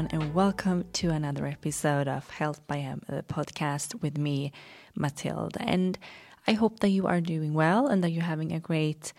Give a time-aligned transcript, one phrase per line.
[0.00, 4.50] Everyone, and welcome to another episode of Health by M, the podcast with me,
[4.96, 5.58] Mathilde.
[5.60, 5.98] And
[6.46, 9.12] I hope that you are doing well and that you're having a great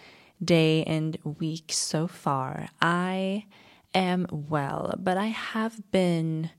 [0.44, 2.70] day and week so far.
[2.82, 3.46] I
[3.94, 6.50] am well, but I have been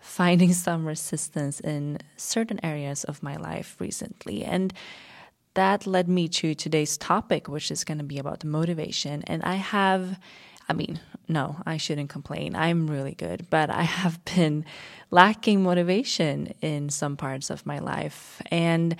[0.00, 4.42] finding some resistance in certain areas of my life recently.
[4.42, 4.72] And
[5.52, 9.22] that led me to today's topic, which is going to be about motivation.
[9.26, 10.18] And I have,
[10.68, 12.54] I mean, no, I shouldn't complain.
[12.54, 14.64] I'm really good, but I have been
[15.10, 18.40] lacking motivation in some parts of my life.
[18.50, 18.96] And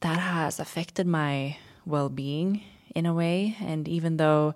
[0.00, 2.62] that has affected my well being
[2.94, 3.56] in a way.
[3.60, 4.54] And even though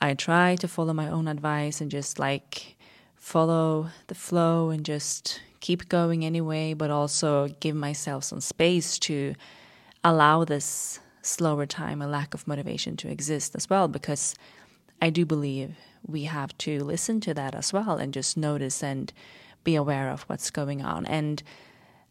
[0.00, 2.76] I try to follow my own advice and just like
[3.14, 9.34] follow the flow and just keep going anyway, but also give myself some space to
[10.04, 14.34] allow this slower time, a lack of motivation to exist as well, because
[15.00, 19.12] I do believe we have to listen to that as well and just notice and
[19.64, 21.06] be aware of what's going on.
[21.06, 21.42] And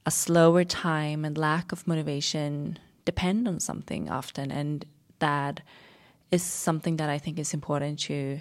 [0.05, 4.51] a slower time and lack of motivation depend on something often.
[4.51, 4.85] And
[5.19, 5.61] that
[6.31, 8.39] is something that I think is important to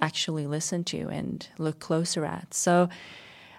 [0.00, 2.54] actually listen to and look closer at.
[2.54, 2.88] So,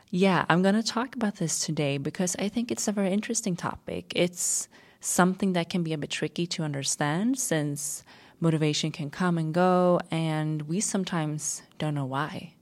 [0.09, 3.55] yeah, I'm going to talk about this today because I think it's a very interesting
[3.55, 4.11] topic.
[4.15, 4.67] It's
[4.99, 8.03] something that can be a bit tricky to understand since
[8.39, 12.53] motivation can come and go, and we sometimes don't know why.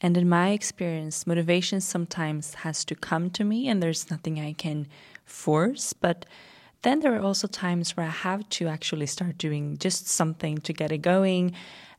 [0.00, 4.52] And in my experience, motivation sometimes has to come to me, and there's nothing I
[4.52, 4.86] can
[5.24, 5.92] force.
[5.92, 6.24] But
[6.82, 10.72] then there are also times where I have to actually start doing just something to
[10.72, 11.52] get it going,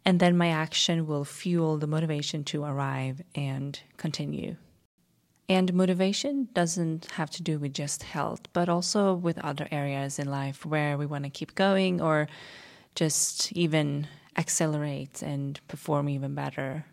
[0.06, 4.56] and then my action will fuel the motivation to arrive and continue.
[5.50, 10.30] And motivation doesn't have to do with just health, but also with other areas in
[10.30, 12.28] life where we want to keep going or
[12.96, 14.08] just even
[14.38, 16.86] accelerate and perform even better.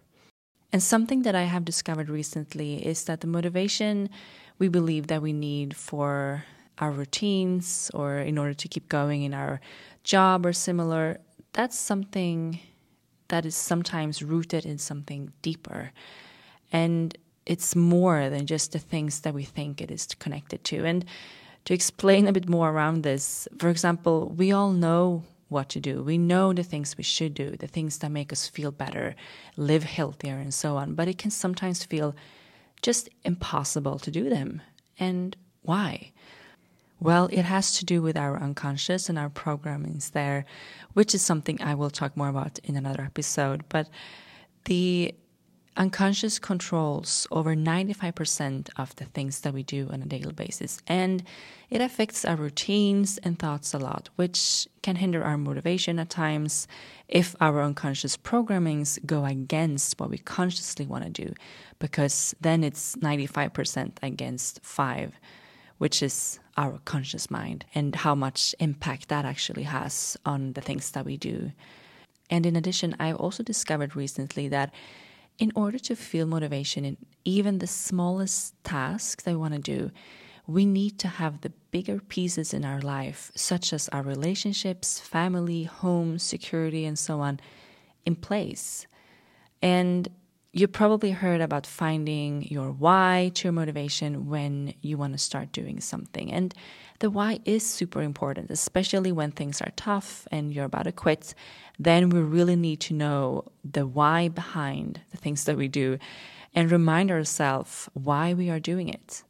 [0.73, 4.11] And something that I have discovered recently is that the motivation
[4.59, 6.45] we believe that we need for
[6.79, 9.61] our routines or in order to keep going in our
[10.05, 11.21] job or similar,
[11.53, 12.61] that's something
[13.29, 15.93] that is sometimes rooted in something deeper.
[16.73, 20.85] And it's more than just the things that we think it is connected to.
[20.85, 21.05] And
[21.65, 26.03] to explain a bit more around this, for example, we all know what to do.
[26.03, 29.15] We know the things we should do, the things that make us feel better,
[29.57, 30.95] live healthier, and so on.
[30.95, 32.17] But it can sometimes feel
[32.83, 34.62] just impossible to do them.
[34.99, 36.12] And why?
[36.99, 40.47] Well, it has to do with our unconscious and our programmings there,
[40.95, 43.65] which is something I will talk more about in another episode.
[43.69, 43.89] But
[44.65, 45.15] the
[45.76, 50.81] unconscious controls over 95% of the things that we do on a daily basis.
[50.87, 51.22] And
[51.70, 56.66] it affects our routines and thoughts a lot, which can hinder our motivation at times
[57.09, 61.34] if our unconscious programmings go against what we consciously want to do,
[61.78, 65.12] because then it's 95% against 5,
[65.78, 70.91] which is our conscious mind, and how much impact that actually has on the things
[70.93, 71.53] that we do.
[72.31, 74.72] And in addition, I've also discovered recently that
[75.39, 79.91] in order to feel motivation in even the smallest tasks we want to do,
[80.47, 85.65] we need to have the bigger pieces in our life, such as our relationships, family,
[85.65, 87.41] home, security, and so on,
[88.05, 88.87] in place.
[89.61, 90.09] And
[90.53, 95.53] you probably heard about finding your why to your motivation when you want to start
[95.53, 96.33] doing something.
[96.33, 96.55] And
[96.99, 101.34] the why is super important, especially when things are tough and you're about to quit.
[101.79, 105.99] Then we really need to know the why behind the things that we do
[106.55, 109.23] and remind ourselves why we are doing it.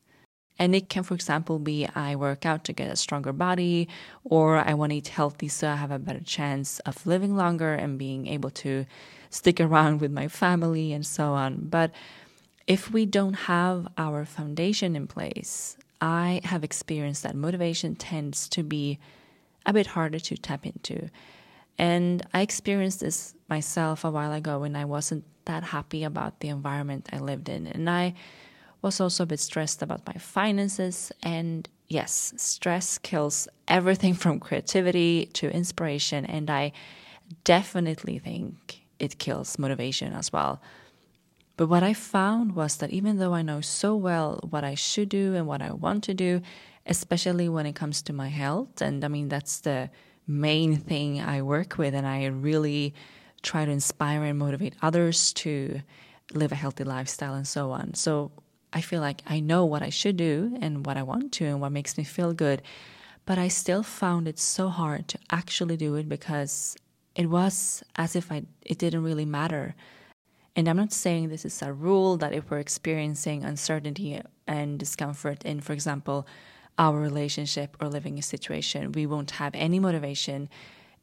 [0.58, 3.88] And it can, for example, be I work out to get a stronger body,
[4.24, 7.74] or I want to eat healthy so I have a better chance of living longer
[7.74, 8.86] and being able to
[9.28, 11.66] stick around with my family and so on.
[11.68, 11.90] But
[12.66, 18.62] if we don't have our foundation in place, I have experienced that motivation tends to
[18.62, 18.98] be
[19.64, 21.10] a bit harder to tap into.
[21.78, 26.48] And I experienced this myself a while ago when I wasn't that happy about the
[26.48, 27.66] environment I lived in.
[27.66, 28.14] And I
[28.82, 31.12] was also a bit stressed about my finances.
[31.22, 36.24] And yes, stress kills everything from creativity to inspiration.
[36.26, 36.72] And I
[37.44, 40.60] definitely think it kills motivation as well.
[41.56, 45.08] But what I found was that even though I know so well what I should
[45.08, 46.42] do and what I want to do,
[46.84, 49.90] especially when it comes to my health, and I mean, that's the
[50.26, 52.94] main thing I work with, and I really
[53.42, 55.80] try to inspire and motivate others to
[56.34, 57.94] live a healthy lifestyle and so on.
[57.94, 58.32] So
[58.72, 61.60] I feel like I know what I should do and what I want to and
[61.60, 62.62] what makes me feel good.
[63.24, 66.76] But I still found it so hard to actually do it because
[67.14, 69.74] it was as if I it didn't really matter.
[70.56, 75.44] And I'm not saying this is a rule that if we're experiencing uncertainty and discomfort
[75.44, 76.26] in, for example,
[76.78, 80.48] our relationship or living situation, we won't have any motivation.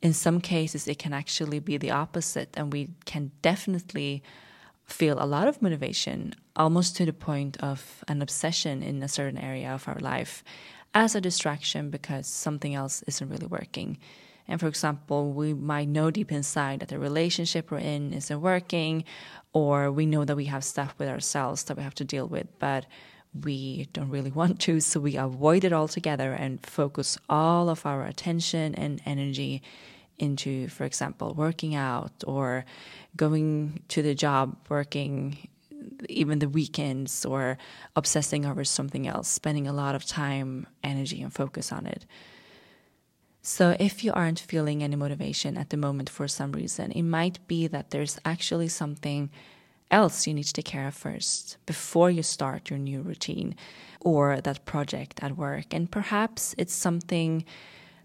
[0.01, 4.23] In some cases, it can actually be the opposite, and we can definitely
[4.85, 9.37] feel a lot of motivation, almost to the point of an obsession in a certain
[9.37, 10.43] area of our life
[10.95, 13.97] as a distraction because something else isn't really working.
[14.47, 19.05] And for example, we might know deep inside that the relationship we're in isn't working,
[19.53, 22.47] or we know that we have stuff with ourselves that we have to deal with,
[22.59, 22.85] but
[23.41, 24.79] we don't really want to.
[24.79, 29.61] So we avoid it altogether and focus all of our attention and energy
[30.19, 32.65] into, for example, working out or
[33.15, 35.37] going to the job, working
[36.09, 37.57] even the weekends or
[37.95, 42.05] obsessing over something else, spending a lot of time, energy, and focus on it.
[43.45, 47.45] So, if you aren't feeling any motivation at the moment for some reason, it might
[47.45, 49.29] be that there's actually something
[49.91, 53.53] else you need to take care of first before you start your new routine
[53.99, 55.73] or that project at work.
[55.73, 57.43] And perhaps it's something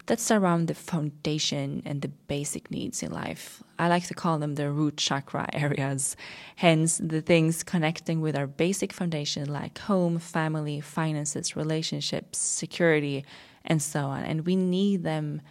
[0.07, 3.63] that's around the foundation and the basic needs in life.
[3.77, 6.17] I like to call them the root chakra areas,
[6.57, 13.23] hence, the things connecting with our basic foundation like home, family, finances, relationships, security,
[13.65, 14.23] and so on.
[14.23, 15.41] And we need them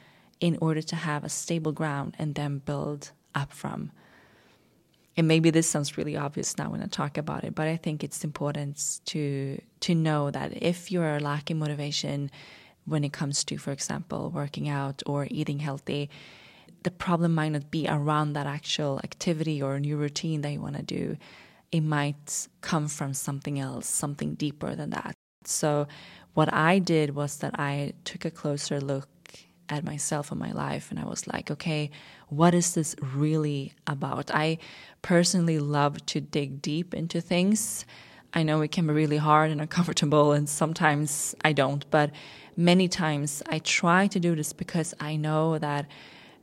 [0.41, 3.91] in order to have a stable ground and then build up from.
[5.17, 8.05] And maybe this sounds really obvious now when I talk about it, but I think
[8.05, 12.31] it's important to to know that if you are lacking motivation
[12.85, 16.09] when it comes to, for example, working out or eating healthy,
[16.85, 20.77] the problem might not be around that actual activity or new routine that you want
[20.77, 21.17] to do.
[21.73, 25.15] It might come from something else, something deeper than that.
[25.45, 25.87] So
[26.35, 29.09] what I did was that I took a closer look
[29.69, 31.91] at myself and my life and I was like, okay,
[32.29, 34.31] what is this really about?
[34.33, 34.59] I
[35.03, 37.85] personally love to dig deep into things.
[38.35, 42.11] I know it can be really hard and uncomfortable, and sometimes I don't, but
[42.57, 45.87] many times I try to do this because I know that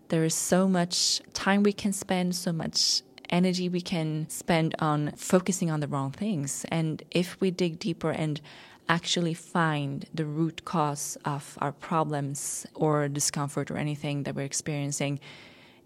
[0.07, 5.11] there is so much time we can spend, so much energy we can spend on
[5.15, 6.65] focusing on the wrong things.
[6.69, 8.41] And if we dig deeper and
[8.87, 15.19] actually find the root cause of our problems or discomfort or anything that we're experiencing,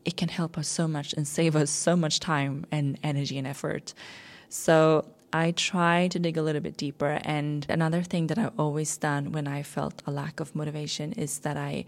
[0.06, 3.48] it can help us so much and save us so much time and energy and
[3.48, 3.94] effort.
[4.50, 7.20] So I try to dig a little bit deeper.
[7.24, 11.40] And another thing that I've always done when I felt a lack of motivation is
[11.40, 11.86] that I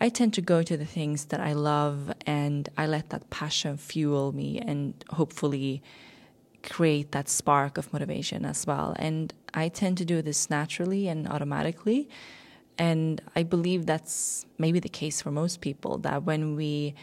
[0.00, 3.76] I tend to go to the things that I love and I let that passion
[3.76, 5.82] fuel me and hopefully
[6.62, 8.94] create that spark of motivation as well.
[8.98, 12.08] And I tend to do this naturally and automatically.
[12.78, 16.94] And I believe that's maybe the case for most people that when we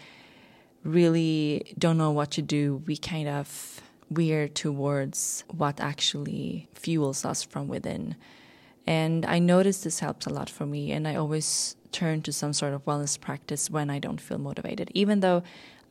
[0.83, 3.81] really don't know what to do, we kind of
[4.11, 8.15] veer towards what actually fuels us from within.
[8.87, 12.53] And I notice this helps a lot for me, and I always turn to some
[12.53, 15.41] sort of wellness practice when I don't feel motivated, even though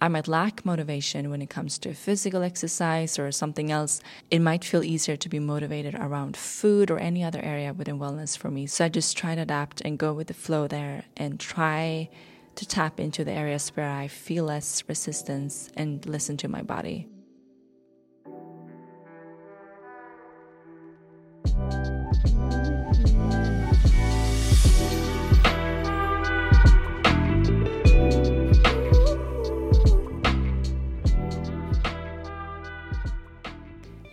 [0.00, 4.00] I might lack motivation when it comes to physical exercise or something else.
[4.30, 8.36] It might feel easier to be motivated around food or any other area within wellness
[8.36, 8.66] for me.
[8.66, 12.10] So I just try to adapt and go with the flow there and try
[12.56, 17.08] to tap into the areas where I feel less resistance and listen to my body.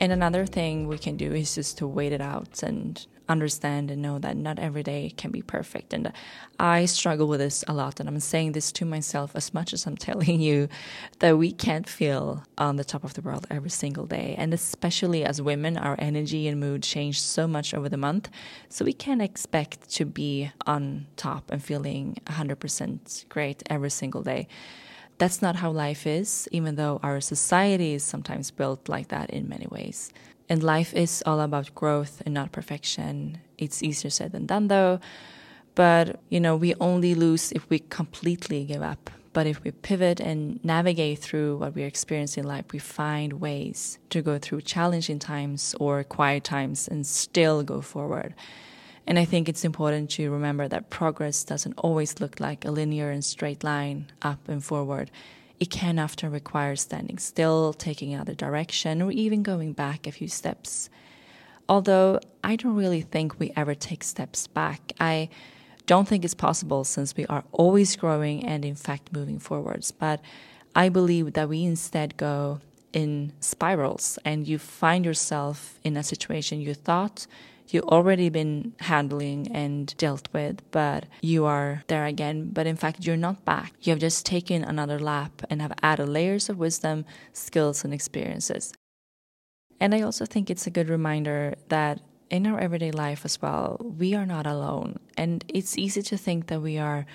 [0.02, 4.02] And another thing we can do is just to wait it out and understand and
[4.02, 5.94] know that not every day can be perfect.
[5.94, 6.12] And
[6.60, 8.00] I struggle with this a lot.
[8.00, 10.70] And I'm saying this to myself as much as I'm telling you
[11.20, 14.34] that we can't feel on the top of the world every single day.
[14.40, 18.28] And especially as women, our energy and mood change so much over the month.
[18.70, 24.48] So we can't expect to be on top and feeling 100% great every single day
[25.22, 29.48] that's not how life is, even though our society is sometimes built like that in
[29.48, 30.12] many ways.
[30.50, 33.38] And life is all about growth and not perfection.
[33.60, 35.00] It's easier said than done, though.
[35.76, 39.12] But, you know, we only lose if we completely give up.
[39.32, 44.00] But if we pivot and navigate through what we experience in life, we find ways
[44.10, 48.34] to go through challenging times or quiet times and still go forward.
[49.08, 53.10] And I think it's important to remember that progress doesn't always look like a linear
[53.10, 55.10] and straight line up and forward.
[55.60, 60.28] It can often require standing still, taking another direction, or even going back a few
[60.28, 60.90] steps.
[61.68, 64.94] Although I don't really think we ever take steps back.
[65.00, 65.30] I
[65.86, 69.92] don't think it's possible since we are always growing and, in fact, moving forwards.
[69.92, 70.22] But
[70.76, 72.60] I believe that we instead go
[72.94, 77.28] in spirals and you find yourself in a situation you thought
[77.74, 82.50] you already been handling and dealt with, but you are there again.
[82.52, 83.74] But in fact, you're not back.
[83.82, 88.74] You have just taken another lap and have added layers of wisdom, skills, and experiences.
[89.80, 93.78] And I also think it's a good reminder that in our everyday life as well,
[93.80, 95.00] we are not alone.
[95.18, 97.06] And it's easy to think that we are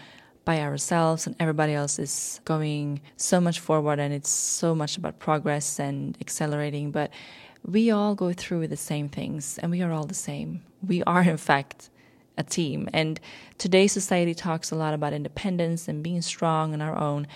[0.45, 5.19] by ourselves and everybody else is going so much forward and it's so much about
[5.19, 6.93] progress and accelerating.
[6.93, 7.11] But
[7.67, 10.63] we all go through the same things and we are all the same.
[10.87, 11.91] We are, in fact,
[12.39, 12.89] a team.
[12.93, 13.19] And
[13.59, 17.27] today's society talks a lot about independence and being strong on our own.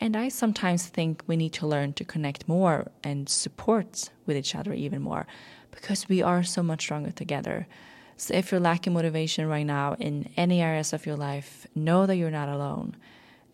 [0.00, 4.54] And I sometimes think we need to learn to connect more and support with each
[4.54, 5.26] other even more
[5.70, 7.68] because we are so much stronger together.
[8.16, 12.16] So if you're lacking motivation right now in any areas of your life, know that
[12.16, 12.96] you're not alone.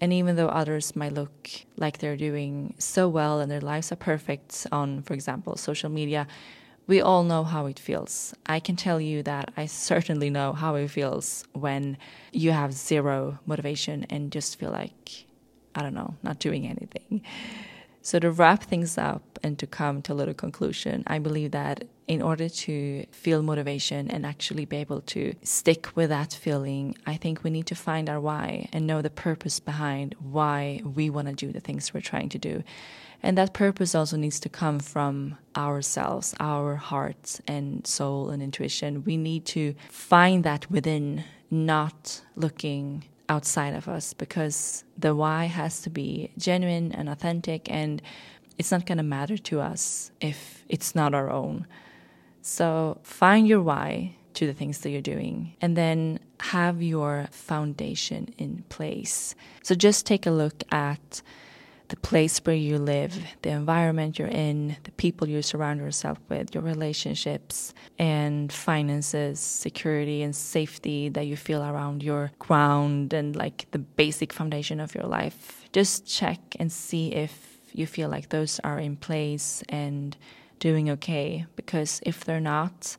[0.01, 3.97] And even though others might look like they're doing so well and their lives are
[3.97, 6.27] perfect on, for example, social media,
[6.87, 8.35] we all know how it feels.
[8.47, 11.97] I can tell you that I certainly know how it feels when
[12.33, 15.25] you have zero motivation and just feel like,
[15.75, 17.23] I don't know, not doing anything.
[18.07, 21.85] So, to wrap things up and to come to a little conclusion, I believe that
[22.07, 27.17] in order to feel motivation and actually be able to stick with that feeling, I
[27.17, 31.29] think we need to find our why and know the purpose behind why we want
[31.29, 32.63] to do the things we're trying to do.
[33.23, 39.03] And that purpose also needs to come from ourselves, our hearts and soul and intuition.
[39.05, 45.81] We need to find that within, not looking outside of us because the why has
[45.83, 48.03] to be genuine and authentic and
[48.59, 51.67] it's not going to matter to us if it's not our own.
[52.43, 58.35] So find your why to the things that you're doing and then have your foundation
[58.37, 59.35] in place.
[59.63, 61.23] So just take a look at
[61.95, 66.53] the place where you live, the environment you're in, the people you surround yourself with,
[66.53, 73.69] your relationships and finances, security and safety that you feel around your ground and like
[73.71, 75.69] the basic foundation of your life.
[75.73, 80.17] Just check and see if you feel like those are in place and
[80.59, 81.47] doing okay.
[81.55, 82.97] Because if they're not,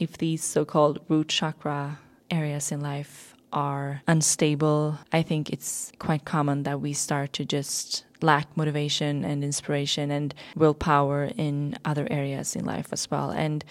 [0.00, 2.00] if these so called root chakra
[2.32, 8.04] areas in life are unstable, I think it's quite common that we start to just
[8.20, 13.30] lack motivation and inspiration and willpower in other areas in life as well.
[13.30, 13.64] And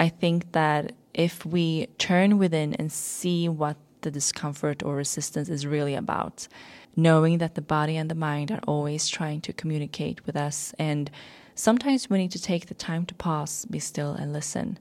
[0.00, 5.66] I think that if we turn within and see what the discomfort or resistance is
[5.66, 6.48] really about,
[6.94, 11.10] knowing that the body and the mind are always trying to communicate with us, and
[11.54, 14.78] sometimes we need to take the time to pause, be still, and listen.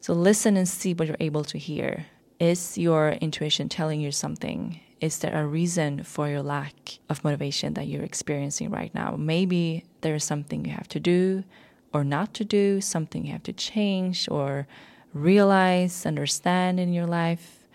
[0.00, 2.06] So, listen and see what you're able to hear.
[2.40, 4.78] Is your intuition telling you something?
[5.00, 9.16] Is there a reason for your lack of motivation that you're experiencing right now?
[9.16, 11.42] Maybe there is something you have to do
[11.92, 14.68] or not to do, something you have to change or
[15.12, 17.66] realize, understand in your life.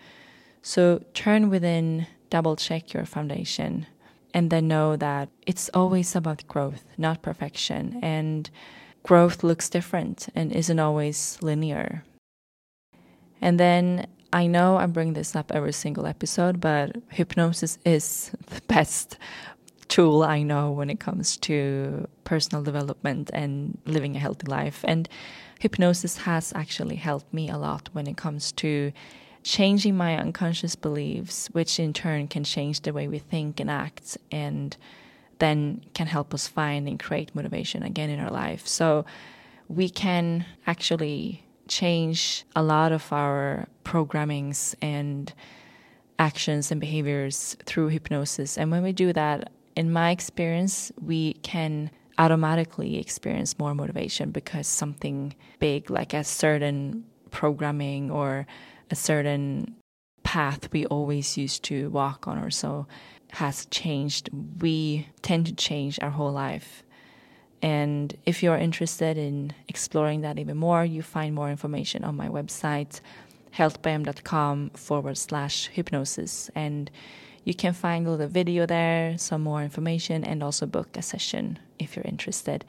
[0.62, 3.86] So turn within, double check your foundation,
[4.32, 7.98] and then know that it's always about growth, not perfection.
[8.02, 8.48] And
[9.02, 12.04] growth looks different and isn't always linear.
[13.42, 18.60] And then I know I bring this up every single episode, but hypnosis is the
[18.66, 19.16] best
[19.86, 24.84] tool I know when it comes to personal development and living a healthy life.
[24.88, 25.08] And
[25.60, 28.92] hypnosis has actually helped me a lot when it comes to
[29.44, 34.18] changing my unconscious beliefs, which in turn can change the way we think and act,
[34.32, 34.76] and
[35.38, 38.66] then can help us find and create motivation again in our life.
[38.66, 39.04] So
[39.68, 45.32] we can actually change a lot of our programmings and
[46.18, 48.56] actions and behaviors through hypnosis.
[48.56, 54.68] And when we do that, in my experience, we can automatically experience more motivation because
[54.68, 58.46] something big, like a certain programming or
[58.90, 59.74] a certain
[60.22, 62.86] path we always used to walk on or so,
[63.32, 64.30] has changed.
[64.60, 66.83] We tend to change our whole life
[67.62, 72.28] and if you're interested in exploring that even more, you find more information on my
[72.28, 73.00] website,
[73.56, 76.50] healthbym.com forward slash hypnosis.
[76.54, 76.90] And
[77.44, 81.58] you can find a little video there, some more information, and also book a session
[81.78, 82.64] if you're interested.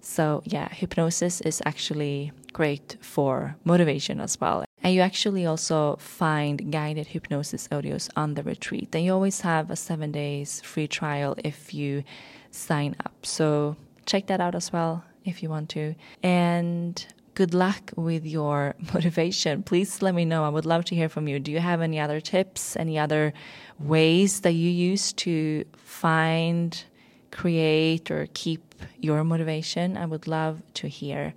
[0.00, 4.64] So, yeah, hypnosis is actually great for motivation as well.
[4.82, 8.94] And you actually also find guided hypnosis audios on the retreat.
[8.94, 12.04] And you always have a seven days free trial if you
[12.50, 13.26] sign up.
[13.26, 15.94] So, check that out as well if you want to.
[16.22, 19.62] And good luck with your motivation.
[19.62, 20.44] Please let me know.
[20.44, 21.38] I would love to hear from you.
[21.38, 23.32] Do you have any other tips, any other
[23.78, 26.84] ways that you use to find,
[27.30, 29.96] create or keep your motivation.
[29.96, 31.34] I would love to hear.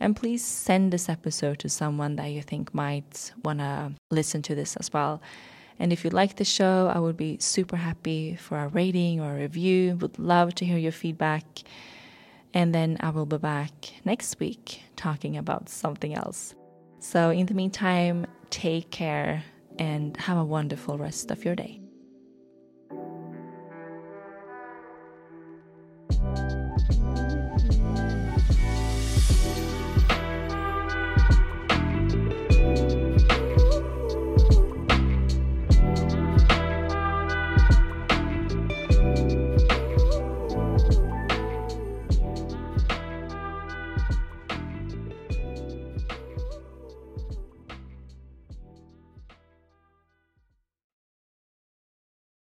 [0.00, 4.54] And please send this episode to someone that you think might want to listen to
[4.54, 5.22] this as well.
[5.78, 9.36] And if you like the show, I would be super happy for a rating or
[9.36, 9.96] a review.
[10.00, 11.44] Would love to hear your feedback.
[12.54, 13.72] And then I will be back
[14.04, 16.54] next week talking about something else.
[17.00, 19.42] So, in the meantime, take care
[19.78, 21.83] and have a wonderful rest of your day.